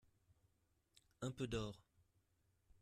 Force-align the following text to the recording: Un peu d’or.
Un 1.21 1.29
peu 1.29 1.45
d’or. 1.45 1.79